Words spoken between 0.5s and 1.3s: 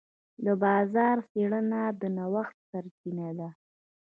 بازار